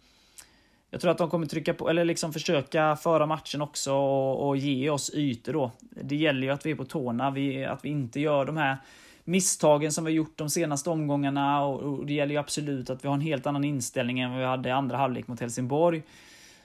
jag 0.97 1.01
tror 1.01 1.11
att 1.11 1.17
de 1.17 1.29
kommer 1.29 1.45
trycka 1.45 1.73
på, 1.73 1.89
eller 1.89 2.05
liksom 2.05 2.33
försöka 2.33 2.95
föra 2.95 3.25
matchen 3.25 3.61
också 3.61 3.93
och, 3.93 4.47
och 4.47 4.57
ge 4.57 4.89
oss 4.89 5.11
ytor 5.13 5.53
då. 5.53 5.71
Det 5.79 6.15
gäller 6.15 6.41
ju 6.41 6.53
att 6.53 6.65
vi 6.65 6.71
är 6.71 6.75
på 6.75 6.85
tårna, 6.85 7.31
vi, 7.31 7.65
att 7.65 7.85
vi 7.85 7.89
inte 7.89 8.19
gör 8.19 8.45
de 8.45 8.57
här 8.57 8.77
misstagen 9.23 9.91
som 9.91 10.05
vi 10.05 10.11
gjort 10.11 10.37
de 10.37 10.49
senaste 10.49 10.89
omgångarna 10.89 11.63
och, 11.63 11.79
och 11.81 12.05
det 12.05 12.13
gäller 12.13 12.31
ju 12.31 12.39
absolut 12.39 12.89
att 12.89 13.03
vi 13.03 13.07
har 13.07 13.15
en 13.15 13.21
helt 13.21 13.47
annan 13.47 13.63
inställning 13.63 14.19
än 14.19 14.31
vad 14.31 14.39
vi 14.39 14.45
hade 14.45 14.69
i 14.69 14.71
andra 14.71 14.97
halvlek 14.97 15.27
mot 15.27 15.39
Helsingborg. 15.39 16.03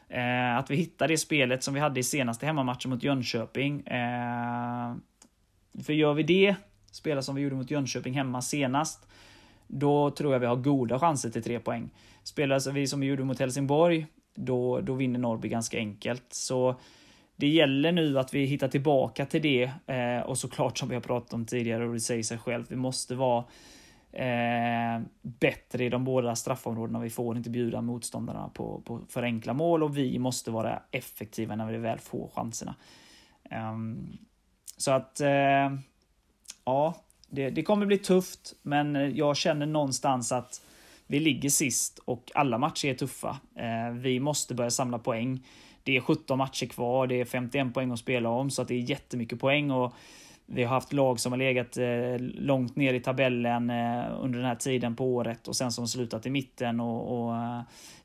Eh, 0.08 0.56
att 0.56 0.70
vi 0.70 0.76
hittar 0.76 1.08
det 1.08 1.18
spelet 1.18 1.62
som 1.62 1.74
vi 1.74 1.80
hade 1.80 2.00
i 2.00 2.02
senaste 2.02 2.46
hemmamatchen 2.46 2.90
mot 2.90 3.02
Jönköping. 3.02 3.80
Eh, 3.80 4.94
för 5.84 5.92
gör 5.92 6.14
vi 6.14 6.22
det, 6.22 6.54
spelar 6.92 7.22
som 7.22 7.34
vi 7.34 7.42
gjorde 7.42 7.56
mot 7.56 7.70
Jönköping 7.70 8.14
hemma 8.14 8.42
senast, 8.42 9.06
då 9.66 10.10
tror 10.10 10.32
jag 10.32 10.40
vi 10.40 10.46
har 10.46 10.56
goda 10.56 10.98
chanser 10.98 11.30
till 11.30 11.42
tre 11.42 11.58
poäng. 11.60 11.90
Spelar 12.22 12.72
vi 12.72 12.86
som 12.86 13.00
vi 13.00 13.06
gjorde 13.06 13.24
mot 13.24 13.38
Helsingborg, 13.38 14.06
då, 14.34 14.80
då 14.80 14.94
vinner 14.94 15.18
Norrby 15.18 15.48
ganska 15.48 15.78
enkelt. 15.78 16.24
Så 16.30 16.74
det 17.36 17.48
gäller 17.48 17.92
nu 17.92 18.18
att 18.18 18.34
vi 18.34 18.44
hittar 18.44 18.68
tillbaka 18.68 19.26
till 19.26 19.42
det 19.42 19.70
eh, 19.86 20.20
och 20.20 20.38
såklart 20.38 20.78
som 20.78 20.88
vi 20.88 20.94
har 20.94 21.02
pratat 21.02 21.32
om 21.32 21.46
tidigare 21.46 21.86
och 21.86 21.92
det 21.92 22.00
säger 22.00 22.22
sig 22.22 22.38
självt, 22.38 22.70
vi 22.70 22.76
måste 22.76 23.14
vara 23.14 23.44
eh, 24.12 25.02
bättre 25.22 25.84
i 25.84 25.88
de 25.88 26.04
båda 26.04 26.36
straffområdena. 26.36 26.98
Vi 27.00 27.10
får 27.10 27.36
inte 27.36 27.50
bjuda 27.50 27.80
motståndarna 27.80 28.48
på, 28.48 28.82
på 28.84 29.00
för 29.08 29.22
enkla 29.22 29.52
mål 29.52 29.82
och 29.82 29.98
vi 29.98 30.18
måste 30.18 30.50
vara 30.50 30.82
effektiva 30.90 31.56
när 31.56 31.72
vi 31.72 31.78
väl 31.78 31.98
får 31.98 32.30
chanserna. 32.34 32.74
Eh, 33.50 33.76
så 34.76 34.90
att, 34.90 35.20
eh, 35.20 35.76
ja, 36.64 36.94
det, 37.28 37.50
det 37.50 37.62
kommer 37.62 37.86
bli 37.86 37.98
tufft, 37.98 38.54
men 38.62 39.16
jag 39.16 39.36
känner 39.36 39.66
någonstans 39.66 40.32
att 40.32 40.62
vi 41.12 41.20
ligger 41.20 41.48
sist 41.48 41.98
och 42.04 42.30
alla 42.34 42.58
matcher 42.58 42.88
är 42.88 42.94
tuffa. 42.94 43.40
Eh, 43.56 43.94
vi 43.94 44.20
måste 44.20 44.54
börja 44.54 44.70
samla 44.70 44.98
poäng. 44.98 45.46
Det 45.82 45.96
är 45.96 46.00
17 46.00 46.38
matcher 46.38 46.66
kvar, 46.66 47.06
det 47.06 47.20
är 47.20 47.24
51 47.24 47.74
poäng 47.74 47.90
att 47.90 47.98
spela 47.98 48.28
om, 48.28 48.50
så 48.50 48.62
att 48.62 48.68
det 48.68 48.74
är 48.74 48.90
jättemycket 48.90 49.40
poäng. 49.40 49.70
och 49.70 49.94
vi 50.46 50.62
har 50.62 50.74
haft 50.74 50.92
lag 50.92 51.20
som 51.20 51.32
har 51.32 51.38
legat 51.38 51.76
eh, 51.76 52.18
långt 52.18 52.76
ner 52.76 52.94
i 52.94 53.00
tabellen 53.00 53.70
eh, 53.70 54.04
under 54.20 54.38
den 54.38 54.48
här 54.48 54.54
tiden 54.54 54.96
på 54.96 55.14
året 55.14 55.48
och 55.48 55.56
sen 55.56 55.72
som 55.72 55.88
slutat 55.88 56.26
i 56.26 56.30
mitten 56.30 56.80
och, 56.80 57.28
och 57.28 57.36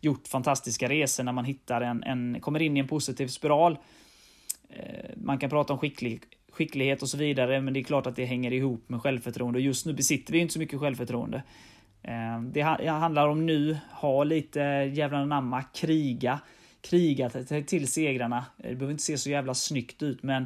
gjort 0.02 0.28
fantastiska 0.28 0.90
resor 0.90 1.24
när 1.24 1.32
man 1.32 1.46
hittar 1.46 1.82
en, 1.82 2.04
en, 2.04 2.38
kommer 2.42 2.62
in 2.62 2.78
i 2.78 2.80
en 2.80 2.88
positiv 2.88 3.28
spiral. 3.28 3.78
Man 5.16 5.38
kan 5.38 5.50
prata 5.50 5.74
om 5.74 5.80
skicklig, 5.80 6.22
skicklighet 6.52 7.02
och 7.02 7.10
så 7.10 7.18
vidare, 7.18 7.62
men 7.62 7.74
det 7.74 7.80
är 7.80 7.84
klart 7.84 8.08
att 8.08 8.16
det 8.16 8.26
hänger 8.26 8.54
ihop 8.54 8.90
med 8.90 9.02
självförtroende 9.02 9.60
och 9.60 9.64
just 9.64 9.86
nu 9.86 9.94
besitter 9.94 10.34
vi 10.34 10.40
inte 10.40 10.54
så 10.54 10.60
mycket 10.60 10.80
självförtroende. 10.80 11.44
Ehm, 12.04 12.52
det 12.52 12.62
handlar 12.88 13.28
om 13.28 13.46
nu, 13.46 13.78
ha 13.92 14.24
lite 14.24 14.60
jävla 14.94 15.26
namma, 15.26 15.64
kriga. 15.64 16.40
Kriga 16.82 17.30
till 17.68 17.88
segrarna. 17.88 18.46
Eh, 18.58 18.70
det 18.70 18.76
behöver 18.76 18.92
inte 18.92 19.04
se 19.04 19.18
så 19.18 19.30
jävla 19.30 19.54
snyggt 19.54 20.04
ut, 20.04 20.24
men 20.24 20.46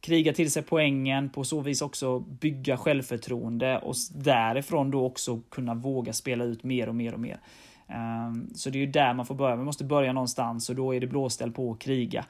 kriga 0.00 0.32
till 0.32 0.50
sig 0.52 0.62
poängen, 0.62 1.28
på 1.28 1.44
så 1.44 1.60
vis 1.60 1.82
också 1.82 2.18
bygga 2.18 2.76
självförtroende 2.76 3.78
och 3.78 3.94
därifrån 4.14 4.90
då 4.90 5.06
också 5.06 5.40
kunna 5.40 5.74
våga 5.74 6.12
spela 6.12 6.44
ut 6.44 6.64
mer 6.64 6.88
och 6.88 6.94
mer 6.94 7.14
och 7.14 7.20
mer. 7.20 7.40
Ehm, 7.88 8.54
så 8.54 8.70
det 8.70 8.78
är 8.78 8.80
ju 8.80 8.92
där 8.92 9.14
man 9.14 9.26
får 9.26 9.34
börja. 9.34 9.56
Man 9.56 9.64
måste 9.64 9.84
börja 9.84 10.12
någonstans 10.12 10.70
och 10.70 10.76
då 10.76 10.94
är 10.94 11.00
det 11.00 11.06
blåställ 11.06 11.52
på 11.52 11.72
att 11.72 11.78
kriga. 11.78 12.24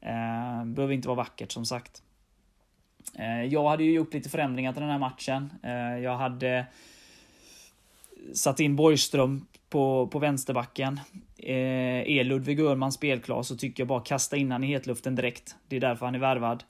Ehm, 0.00 0.74
behöver 0.74 0.94
inte 0.94 1.08
vara 1.08 1.16
vackert 1.16 1.52
som 1.52 1.66
sagt. 1.66 2.02
Jag 3.50 3.68
hade 3.68 3.84
ju 3.84 3.92
gjort 3.92 4.14
lite 4.14 4.28
förändringar 4.28 4.72
till 4.72 4.82
den 4.82 4.90
här 4.90 4.98
matchen. 4.98 5.52
Jag 6.02 6.16
hade 6.16 6.66
satt 8.34 8.60
in 8.60 8.76
Borgström 8.76 9.46
på, 9.70 10.06
på 10.06 10.18
vänsterbacken. 10.18 11.00
Eh, 11.36 12.10
är 12.18 12.24
Ludvig 12.24 12.60
Öhrman 12.60 12.92
spelklar 12.92 13.42
så 13.42 13.56
tycker 13.56 13.80
jag 13.80 13.88
bara 13.88 14.00
kasta 14.00 14.36
in 14.36 14.52
han 14.52 14.64
i 14.64 14.66
hetluften 14.66 15.14
direkt. 15.14 15.56
Det 15.68 15.76
är 15.76 15.80
därför 15.80 16.06
han 16.06 16.14
är 16.14 16.18
värvad. 16.18 16.64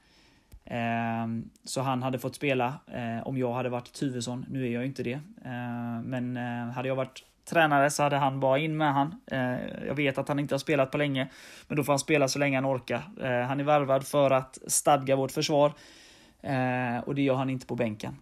Eh, 0.64 1.26
så 1.64 1.80
han 1.80 2.02
hade 2.02 2.18
fått 2.18 2.34
spela 2.34 2.66
eh, 2.86 3.26
om 3.26 3.38
jag 3.38 3.52
hade 3.52 3.68
varit 3.68 3.92
Tuvesson. 3.92 4.46
Nu 4.50 4.66
är 4.66 4.70
jag 4.70 4.86
inte 4.86 5.02
det. 5.02 5.20
Eh, 5.44 6.02
men 6.04 6.36
eh, 6.36 6.74
hade 6.74 6.88
jag 6.88 6.96
varit 6.96 7.24
tränare 7.48 7.90
så 7.90 8.02
hade 8.02 8.16
han 8.16 8.40
bara 8.40 8.58
in 8.58 8.76
med 8.76 8.94
han. 8.94 9.20
Eh, 9.26 9.86
jag 9.86 9.94
vet 9.94 10.18
att 10.18 10.28
han 10.28 10.38
inte 10.38 10.54
har 10.54 10.58
spelat 10.58 10.90
på 10.90 10.98
länge, 10.98 11.28
men 11.68 11.76
då 11.76 11.84
får 11.84 11.92
han 11.92 11.98
spela 11.98 12.28
så 12.28 12.38
länge 12.38 12.56
han 12.56 12.66
orkar. 12.66 13.02
Eh, 13.22 13.46
han 13.46 13.60
är 13.60 13.64
värvad 13.64 14.06
för 14.06 14.30
att 14.30 14.58
stadga 14.66 15.16
vårt 15.16 15.32
försvar 15.32 15.72
eh, 16.42 16.98
och 16.98 17.14
det 17.14 17.22
gör 17.22 17.34
han 17.34 17.50
inte 17.50 17.66
på 17.66 17.74
bänken. 17.74 18.16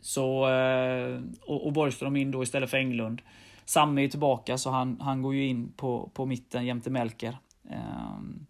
Så, 0.00 0.48
eh, 0.50 1.20
och, 1.40 1.66
och 1.66 1.72
Borgström 1.72 2.16
in 2.16 2.30
då 2.30 2.42
istället 2.42 2.70
för 2.70 2.76
Englund. 2.76 3.22
Samme 3.64 4.04
är 4.04 4.08
tillbaka 4.08 4.58
så 4.58 4.70
han, 4.70 5.00
han 5.00 5.22
går 5.22 5.34
ju 5.34 5.46
in 5.46 5.72
på, 5.76 6.10
på 6.14 6.26
mitten 6.26 6.66
jämte 6.66 6.90
Melker. 6.90 7.38
Ehm, 7.70 8.46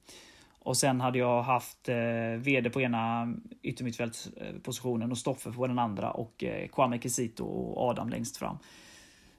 och 0.58 0.76
sen 0.76 1.00
hade 1.00 1.18
jag 1.18 1.42
haft 1.42 1.88
eh, 1.88 2.38
VD 2.38 2.70
på 2.70 2.80
ena 2.80 3.34
yttermittfältspositionen 3.62 5.10
och 5.10 5.18
Stoffe 5.18 5.52
på 5.52 5.66
den 5.66 5.78
andra 5.78 6.10
och 6.10 6.44
eh, 6.44 6.68
Kwame 6.68 6.98
Kisito 6.98 7.44
och 7.44 7.90
Adam 7.90 8.08
längst 8.08 8.36
fram. 8.36 8.58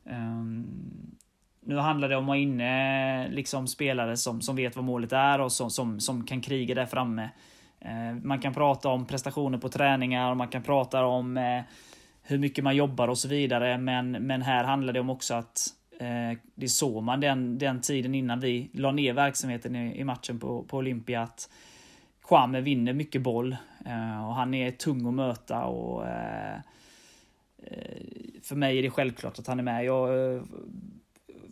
Um, 0.04 0.68
nu 1.66 1.78
handlar 1.78 2.10
det 2.10 2.16
om 2.16 2.24
att 2.24 2.28
ha 2.28 2.36
inne 2.36 3.26
eh, 3.26 3.32
liksom 3.32 3.68
spelare 3.68 4.18
som, 4.18 4.42
som 4.42 4.56
vet 4.56 4.76
vad 4.76 4.86
målet 4.86 5.14
är 5.14 5.42
och 5.42 5.52
som, 5.52 5.70
som, 5.70 6.00
som 6.00 6.26
kan 6.26 6.42
kriga 6.42 6.76
där 6.76 6.86
framme. 6.86 7.30
Uh, 7.86 8.24
man 8.24 8.40
kan 8.40 8.54
prata 8.54 8.90
om 8.90 9.06
prestationer 9.06 9.58
på 9.58 9.70
träningar 9.70 10.32
och 10.32 10.38
man 10.38 10.48
kan 10.48 10.64
prata 10.64 11.06
om 11.06 11.38
eh, 11.38 11.62
hur 12.22 12.38
mycket 12.38 12.64
man 12.64 12.76
jobbar 12.76 13.08
och 13.08 13.18
så 13.18 13.28
vidare. 13.28 13.78
Men, 13.78 14.12
men 14.12 14.42
här 14.42 14.64
handlar 14.64 14.94
det 14.94 15.00
om 15.00 15.10
också 15.10 15.34
att 15.34 15.68
eh, 16.00 16.38
det 16.56 16.70
såg 16.70 17.04
man 17.04 17.20
den, 17.20 17.58
den 17.58 17.82
tiden 17.82 18.16
innan 18.16 18.40
vi 18.40 18.70
la 18.74 18.92
ner 18.92 19.14
verksamheten 19.14 19.76
i, 19.76 20.00
i 20.00 20.04
matchen 20.04 20.40
på, 20.40 20.64
på 20.64 20.78
Olympia. 20.78 21.22
Att 21.22 21.50
Kwame 22.28 22.62
vinner 22.62 22.94
mycket 22.94 23.22
boll 23.22 23.58
eh, 23.86 24.28
och 24.28 24.36
han 24.36 24.54
är 24.54 24.72
tung 24.72 25.08
att 25.08 25.14
möta. 25.14 25.64
och 25.64 26.08
eh, 26.08 26.56
eh 27.58 28.02
För 28.44 28.56
mig 28.56 28.78
är 28.78 28.82
det 28.82 28.90
självklart 28.90 29.40
att 29.40 29.48
han 29.48 29.60
är 29.60 29.64
med. 29.64 29.86
Jag 29.86 30.36
eh, 30.36 30.42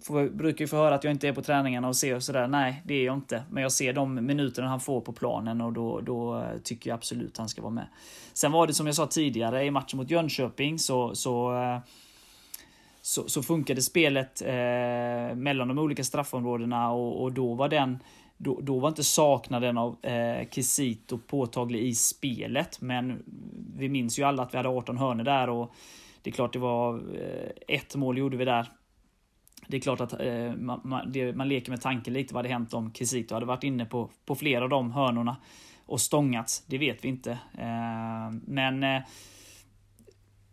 får, 0.01 0.29
brukar 0.29 0.63
ju 0.63 0.67
få 0.67 0.75
höra 0.75 0.95
att 0.95 1.03
jag 1.03 1.11
inte 1.11 1.27
är 1.27 1.33
på 1.33 1.41
träningarna 1.41 1.87
och 1.87 1.95
ser 1.95 2.15
och 2.15 2.23
sådär. 2.23 2.47
Nej, 2.47 2.81
det 2.85 2.93
är 2.93 3.05
jag 3.05 3.15
inte. 3.15 3.43
Men 3.49 3.63
jag 3.63 3.71
ser 3.71 3.93
de 3.93 4.25
minuterna 4.25 4.67
han 4.67 4.79
får 4.79 5.01
på 5.01 5.13
planen 5.13 5.61
och 5.61 5.73
då, 5.73 6.01
då 6.01 6.45
tycker 6.63 6.89
jag 6.89 6.95
absolut 6.95 7.37
han 7.37 7.49
ska 7.49 7.61
vara 7.61 7.73
med. 7.73 7.87
Sen 8.33 8.51
var 8.51 8.67
det 8.67 8.73
som 8.73 8.85
jag 8.85 8.95
sa 8.95 9.07
tidigare 9.07 9.65
i 9.65 9.71
matchen 9.71 9.97
mot 9.97 10.11
Jönköping 10.11 10.79
så, 10.79 11.15
så 11.15 11.61
eh, 11.61 11.79
så, 13.01 13.29
så 13.29 13.43
funkade 13.43 13.81
spelet 13.81 14.41
eh, 14.41 15.35
mellan 15.35 15.67
de 15.67 15.79
olika 15.79 16.03
straffområdena 16.03 16.91
och, 16.91 17.23
och 17.23 17.31
då 17.31 17.53
var 17.53 17.69
den 17.69 17.99
då, 18.37 18.59
då 18.61 18.79
var 18.79 18.89
inte 18.89 19.03
saknaden 19.03 19.77
av 19.77 20.05
eh, 20.05 20.47
Kisito 20.49 21.17
påtaglig 21.17 21.83
i 21.83 21.95
spelet, 21.95 22.81
men 22.81 23.23
vi 23.77 23.89
minns 23.89 24.19
ju 24.19 24.23
alla 24.23 24.43
att 24.43 24.53
vi 24.53 24.57
hade 24.57 24.69
18 24.69 24.97
hörnor 24.97 25.23
där 25.23 25.49
och 25.49 25.73
det 26.21 26.29
är 26.29 26.31
klart 26.31 26.53
det 26.53 26.59
var 26.59 26.95
eh, 26.95 27.75
ett 27.75 27.95
mål 27.95 28.17
gjorde 28.17 28.37
vi 28.37 28.45
där. 28.45 28.71
Det 29.67 29.77
är 29.77 29.81
klart 29.81 30.01
att 30.01 30.21
eh, 30.21 30.53
man, 30.55 30.81
man, 30.83 31.11
det, 31.11 31.33
man, 31.33 31.49
leker 31.49 31.71
med 31.71 31.81
tanken 31.81 32.13
lite 32.13 32.33
vad 32.33 32.39
hade 32.39 32.53
hänt 32.53 32.73
om 32.73 32.93
Kisito 32.93 33.33
hade 33.33 33.45
varit 33.45 33.63
inne 33.63 33.85
på, 33.85 34.09
på 34.25 34.35
flera 34.35 34.63
av 34.63 34.69
de 34.69 34.91
hörnorna 34.91 35.37
och 35.85 36.01
stångats. 36.01 36.63
Det 36.67 36.77
vet 36.77 37.05
vi 37.05 37.09
inte. 37.09 37.31
Eh, 37.57 38.31
men 38.45 38.83
eh, 38.83 39.01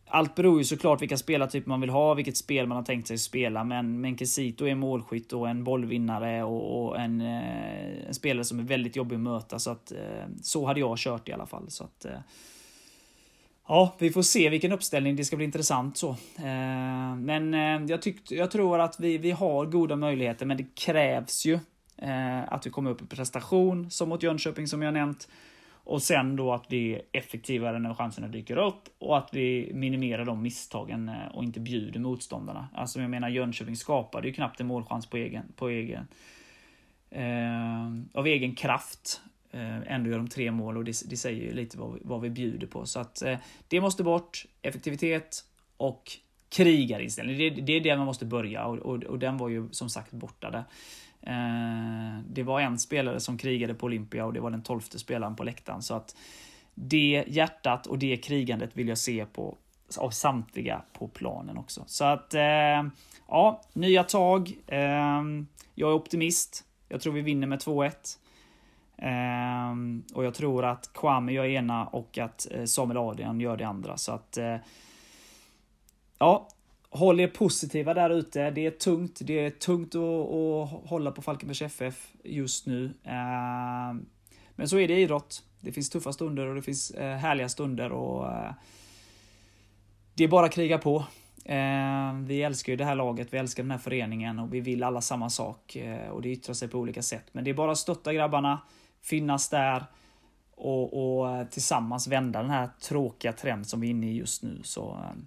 allt 0.08 0.34
beror 0.34 0.58
ju 0.58 0.64
såklart 0.64 1.02
vilka 1.02 1.16
spelartyper 1.16 1.68
man 1.68 1.80
vill 1.80 1.90
ha, 1.90 2.14
vilket 2.14 2.36
spel 2.36 2.66
man 2.66 2.76
har 2.76 2.84
tänkt 2.84 3.08
sig 3.08 3.18
spela. 3.18 3.64
Men, 3.64 4.00
men 4.00 4.16
Quesito 4.16 4.66
är 4.66 4.74
målskytt 4.74 5.32
och 5.32 5.48
en 5.48 5.64
bollvinnare 5.64 6.42
och, 6.42 6.86
och 6.86 7.00
en, 7.00 7.20
eh, 7.20 8.06
en, 8.06 8.14
spelare 8.14 8.44
som 8.44 8.58
är 8.58 8.62
väldigt 8.62 8.96
jobbig 8.96 9.16
att 9.16 9.22
möta. 9.22 9.58
Så, 9.58 9.70
att, 9.70 9.92
eh, 9.92 10.24
så 10.42 10.66
hade 10.66 10.80
jag 10.80 10.98
kört 10.98 11.28
i 11.28 11.32
alla 11.32 11.46
fall. 11.46 11.70
Så 11.70 11.84
att, 11.84 12.04
eh, 12.04 12.18
ja, 13.68 13.94
vi 13.98 14.10
får 14.10 14.22
se 14.22 14.48
vilken 14.48 14.72
uppställning. 14.72 15.16
Det 15.16 15.24
ska 15.24 15.36
bli 15.36 15.44
intressant 15.44 15.96
så. 15.96 16.10
Eh, 16.38 17.16
men 17.16 17.54
eh, 17.54 17.90
jag, 17.90 18.02
tyckte, 18.02 18.34
jag 18.34 18.50
tror 18.50 18.80
att 18.80 19.00
vi, 19.00 19.18
vi 19.18 19.30
har 19.30 19.66
goda 19.66 19.96
möjligheter, 19.96 20.46
men 20.46 20.56
det 20.56 20.74
krävs 20.74 21.46
ju 21.46 21.58
eh, 21.96 22.52
att 22.52 22.66
vi 22.66 22.70
kommer 22.70 22.90
upp 22.90 23.02
i 23.02 23.06
prestation, 23.06 23.90
som 23.90 24.08
mot 24.08 24.22
Jönköping 24.22 24.66
som 24.66 24.82
jag 24.82 24.94
nämnt. 24.94 25.28
Och 25.88 26.02
sen 26.02 26.36
då 26.36 26.52
att 26.52 26.66
vi 26.68 26.94
är 26.94 27.02
effektivare 27.12 27.78
när 27.78 27.94
chanserna 27.94 28.28
dyker 28.28 28.56
upp 28.56 28.82
och 28.98 29.18
att 29.18 29.28
vi 29.32 29.70
minimerar 29.74 30.24
de 30.24 30.42
misstagen 30.42 31.10
och 31.34 31.44
inte 31.44 31.60
bjuder 31.60 32.00
motståndarna. 32.00 32.68
Alltså 32.74 33.00
jag 33.00 33.10
menar 33.10 33.28
Jönköping 33.28 33.76
skapade 33.76 34.28
ju 34.28 34.34
knappt 34.34 34.60
en 34.60 34.66
målchans 34.66 35.06
på 35.06 35.16
egen, 35.16 35.52
på 35.56 35.68
egen 35.68 36.06
eh, 37.10 38.18
av 38.20 38.26
egen 38.26 38.54
kraft. 38.54 39.20
Eh, 39.56 39.94
ändå 39.94 40.10
gör 40.10 40.18
de 40.18 40.28
tre 40.28 40.50
mål 40.50 40.76
och 40.76 40.84
det, 40.84 41.10
det 41.10 41.16
säger 41.16 41.42
ju 41.42 41.52
lite 41.52 41.78
vad 41.78 41.94
vi, 41.94 42.00
vad 42.04 42.20
vi 42.20 42.30
bjuder 42.30 42.66
på. 42.66 42.86
Så 42.86 43.00
att 43.00 43.22
eh, 43.22 43.38
det 43.68 43.80
måste 43.80 44.02
bort. 44.02 44.46
Effektivitet 44.62 45.44
och 45.76 46.12
krigarinställning. 46.48 47.38
Det, 47.38 47.50
det 47.50 47.72
är 47.72 47.80
det 47.80 47.96
man 47.96 48.06
måste 48.06 48.24
börja 48.24 48.64
och, 48.64 48.78
och, 48.78 49.04
och 49.04 49.18
den 49.18 49.36
var 49.36 49.48
ju 49.48 49.68
som 49.70 49.90
sagt 49.90 50.12
borta 50.12 50.50
där. 50.50 50.64
Eh, 51.20 52.20
det 52.28 52.42
var 52.42 52.60
en 52.60 52.78
spelare 52.78 53.20
som 53.20 53.38
krigade 53.38 53.74
på 53.74 53.86
Olympia 53.86 54.24
och 54.24 54.32
det 54.32 54.40
var 54.40 54.50
den 54.50 54.62
tolfte 54.62 54.98
spelaren 54.98 55.36
på 55.36 55.44
läktaren. 55.44 55.82
Så 55.82 55.94
att 55.94 56.16
det 56.74 57.24
hjärtat 57.26 57.86
och 57.86 57.98
det 57.98 58.16
krigandet 58.16 58.70
vill 58.76 58.88
jag 58.88 58.98
se 58.98 59.26
på 59.26 59.56
av 59.98 60.10
samtliga 60.10 60.82
på 60.92 61.08
planen 61.08 61.58
också. 61.58 61.84
Så 61.86 62.04
att 62.04 62.34
eh, 62.34 62.84
ja, 63.28 63.62
nya 63.72 64.04
tag. 64.04 64.52
Eh, 64.66 65.22
jag 65.74 65.90
är 65.90 65.94
optimist. 65.94 66.64
Jag 66.88 67.00
tror 67.00 67.12
vi 67.12 67.20
vinner 67.20 67.46
med 67.46 67.58
2-1. 67.58 68.18
Ehm, 68.98 70.04
och 70.14 70.24
jag 70.24 70.34
tror 70.34 70.64
att 70.64 70.90
Kwame 70.92 71.32
gör 71.32 71.44
ena 71.44 71.86
och 71.86 72.18
att 72.18 72.46
eh, 72.50 72.64
Samuel 72.64 72.98
Adrian 72.98 73.40
gör 73.40 73.56
det 73.56 73.66
andra. 73.66 73.96
Så 73.96 74.12
att 74.12 74.36
eh, 74.36 74.56
ja, 76.18 76.48
Håll 76.90 77.20
er 77.20 77.28
positiva 77.28 77.94
där 77.94 78.10
ute. 78.10 78.50
Det 78.50 78.66
är 78.66 78.70
tungt. 78.70 79.20
Det 79.24 79.46
är 79.46 79.50
tungt 79.50 79.94
att, 79.94 80.02
att 80.02 80.90
hålla 80.90 81.10
på 81.10 81.22
Falkenbergs 81.22 81.62
FF 81.62 82.12
just 82.24 82.66
nu. 82.66 82.94
Ehm, 83.04 84.06
men 84.54 84.68
så 84.68 84.78
är 84.78 84.88
det 84.88 84.94
i 84.94 85.02
idrott. 85.02 85.42
Det 85.60 85.72
finns 85.72 85.90
tuffa 85.90 86.12
stunder 86.12 86.46
och 86.46 86.54
det 86.54 86.62
finns 86.62 86.90
eh, 86.90 87.16
härliga 87.16 87.48
stunder 87.48 87.92
och 87.92 88.32
det 90.14 90.24
är 90.24 90.28
bara 90.28 90.46
att 90.46 90.52
kriga 90.52 90.78
på. 90.78 91.04
Ehm, 91.44 92.26
vi 92.26 92.42
älskar 92.42 92.72
ju 92.72 92.76
det 92.76 92.84
här 92.84 92.94
laget, 92.94 93.34
vi 93.34 93.38
älskar 93.38 93.62
den 93.62 93.70
här 93.70 93.78
föreningen 93.78 94.38
och 94.38 94.54
vi 94.54 94.60
vill 94.60 94.82
alla 94.82 95.00
samma 95.00 95.30
sak 95.30 95.76
och 96.10 96.22
det 96.22 96.28
yttrar 96.28 96.54
sig 96.54 96.68
på 96.68 96.78
olika 96.78 97.02
sätt. 97.02 97.24
Men 97.32 97.44
det 97.44 97.50
är 97.50 97.54
bara 97.54 97.72
att 97.72 97.78
stötta 97.78 98.12
grabbarna, 98.12 98.60
finnas 99.02 99.48
där 99.48 99.84
och, 100.56 101.18
och 101.18 101.30
eh, 101.30 101.46
tillsammans 101.46 102.08
vända 102.08 102.42
den 102.42 102.50
här 102.50 102.68
tråkiga 102.80 103.32
trend 103.32 103.66
som 103.66 103.80
vi 103.80 103.86
är 103.86 103.90
inne 103.90 104.06
i 104.06 104.16
just 104.16 104.42
nu. 104.42 104.60
Så 104.62 104.90
eh, 104.90 105.22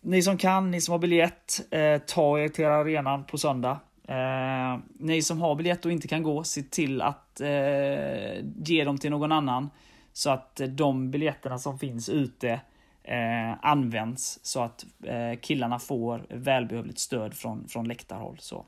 ni 0.00 0.22
som 0.22 0.38
kan, 0.38 0.70
ni 0.70 0.80
som 0.80 0.92
har 0.92 0.98
biljett, 0.98 1.60
eh, 1.70 1.98
ta 1.98 2.38
er 2.38 2.48
till 2.48 2.66
arenan 2.66 3.24
på 3.24 3.38
söndag. 3.38 3.80
Eh, 4.08 4.78
ni 4.98 5.22
som 5.22 5.40
har 5.40 5.54
biljett 5.54 5.84
och 5.84 5.92
inte 5.92 6.08
kan 6.08 6.22
gå, 6.22 6.44
se 6.44 6.62
till 6.62 7.02
att 7.02 7.40
eh, 7.40 8.44
ge 8.56 8.84
dem 8.84 8.98
till 8.98 9.10
någon 9.10 9.32
annan. 9.32 9.70
Så 10.12 10.30
att 10.30 10.60
de 10.68 11.10
biljetterna 11.10 11.58
som 11.58 11.78
finns 11.78 12.08
ute 12.08 12.60
eh, 13.02 13.52
används 13.62 14.40
så 14.42 14.62
att 14.62 14.86
eh, 15.04 15.38
killarna 15.40 15.78
får 15.78 16.26
välbehövligt 16.28 16.98
stöd 16.98 17.34
från, 17.34 17.68
från 17.68 17.88
läktarhåll. 17.88 18.36
Så. 18.38 18.66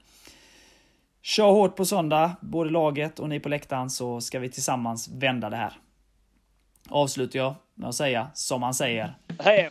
Kör 1.23 1.51
hårt 1.51 1.77
på 1.77 1.85
söndag, 1.85 2.37
både 2.41 2.71
laget 2.71 3.19
och 3.19 3.29
ni 3.29 3.41
på 3.41 3.49
läktaren, 3.49 3.91
så 3.91 4.21
ska 4.21 4.39
vi 4.39 4.49
tillsammans 4.49 5.09
vända 5.09 5.51
det 5.51 5.57
här. 5.57 5.73
Avslutar 6.89 7.39
jag 7.39 7.55
med 7.75 7.89
att 7.89 7.95
säga 7.95 8.31
som 8.35 8.61
man 8.61 8.75
säger. 8.75 9.17
Hej 9.39 9.71